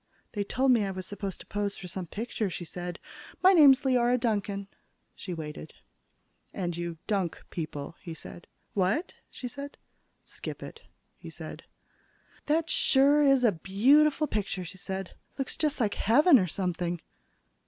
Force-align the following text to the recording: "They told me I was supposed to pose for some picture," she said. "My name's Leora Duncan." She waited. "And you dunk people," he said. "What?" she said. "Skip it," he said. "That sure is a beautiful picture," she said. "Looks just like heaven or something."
"They 0.31 0.43
told 0.43 0.71
me 0.71 0.83
I 0.83 0.89
was 0.89 1.05
supposed 1.05 1.41
to 1.41 1.45
pose 1.45 1.77
for 1.77 1.87
some 1.87 2.07
picture," 2.07 2.49
she 2.49 2.65
said. 2.65 2.97
"My 3.43 3.53
name's 3.53 3.81
Leora 3.83 4.19
Duncan." 4.19 4.67
She 5.13 5.31
waited. 5.31 5.73
"And 6.55 6.75
you 6.75 6.97
dunk 7.05 7.43
people," 7.51 7.95
he 8.01 8.15
said. 8.15 8.47
"What?" 8.73 9.13
she 9.29 9.47
said. 9.47 9.77
"Skip 10.23 10.63
it," 10.63 10.81
he 11.19 11.29
said. 11.29 11.65
"That 12.47 12.67
sure 12.67 13.21
is 13.21 13.43
a 13.43 13.51
beautiful 13.51 14.25
picture," 14.25 14.65
she 14.65 14.79
said. 14.79 15.13
"Looks 15.37 15.55
just 15.55 15.79
like 15.79 15.93
heaven 15.93 16.39
or 16.39 16.47
something." 16.47 16.99